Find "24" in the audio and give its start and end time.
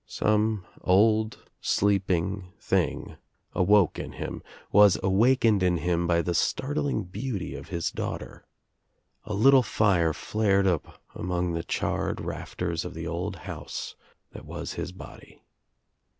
3.93-3.93